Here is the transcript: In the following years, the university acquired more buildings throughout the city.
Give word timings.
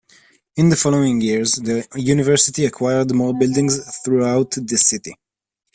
In 0.55 0.69
the 0.69 0.75
following 0.75 1.21
years, 1.21 1.51
the 1.51 1.87
university 1.93 2.65
acquired 2.65 3.13
more 3.13 3.37
buildings 3.37 3.77
throughout 4.03 4.49
the 4.49 4.75
city. 4.79 5.13